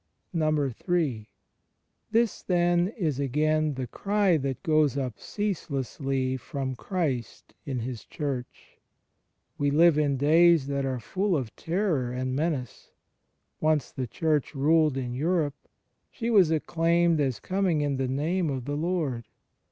[0.33, 1.29] III.
[2.09, 8.03] This then is, again, the cry that goes up cease lessly from Christ in His
[8.05, 8.79] Church.
[9.59, 12.89] We live in dajrs that are full of terror and menace.
[13.59, 15.53] Once the Church ruled in Europe;
[16.09, 19.27] she was acclaimed as '^ coming in the Name of the Lord."